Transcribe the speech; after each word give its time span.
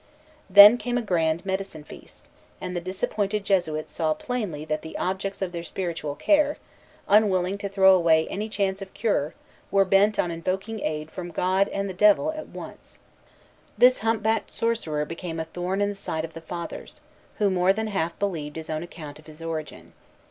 Then 0.49 0.79
came 0.79 0.97
a 0.97 1.01
grand 1.03 1.45
"medicine 1.45 1.83
feast"; 1.83 2.25
and 2.59 2.75
the 2.75 2.81
disappointed 2.81 3.43
Jesuits 3.45 3.93
saw 3.93 4.15
plainly 4.15 4.65
that 4.65 4.81
the 4.81 4.97
objects 4.97 5.43
of 5.43 5.51
their 5.51 5.61
spiritual 5.63 6.15
care, 6.15 6.57
unwilling 7.07 7.59
to 7.59 7.69
throw 7.69 7.93
away 7.93 8.27
any 8.27 8.49
chance 8.49 8.81
of 8.81 8.95
cure, 8.95 9.35
were 9.69 9.85
bent 9.85 10.17
on 10.17 10.31
invoking 10.31 10.79
aid 10.81 11.11
from 11.11 11.29
God 11.29 11.67
and 11.69 11.87
the 11.87 11.93
Devil 11.93 12.31
at 12.31 12.47
once. 12.47 12.97
The 13.77 13.91
hump 14.01 14.23
backed 14.23 14.51
sorcerer 14.51 15.05
became 15.05 15.39
a 15.39 15.45
thorn 15.45 15.81
in 15.81 15.89
the 15.89 15.95
side 15.95 16.25
of 16.25 16.33
the 16.33 16.41
Fathers, 16.41 17.01
who 17.35 17.51
more 17.51 17.71
than 17.71 17.85
half 17.85 18.17
believed 18.17 18.55
his 18.55 18.71
own 18.71 18.81
account 18.81 19.19
of 19.19 19.27
his 19.27 19.39
origin. 19.39 19.93